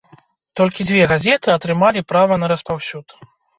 Толькі 0.61 0.85
дзве 0.87 1.03
газеты 1.11 1.53
атрымалі 1.57 2.05
права 2.15 2.41
на 2.43 2.53
распаўсюд. 2.55 3.07